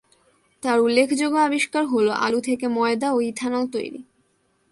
তার 0.63 0.77
উল্লেখযোগ্য 0.79 1.37
আবিষ্কার 1.39 1.83
হল 1.85 2.07
আলু 2.25 2.39
থেকে 2.41 2.65
ময়দা 2.67 3.07
ও 3.11 3.17
ইথানল 3.21 3.65
তৈরি। 3.71 4.01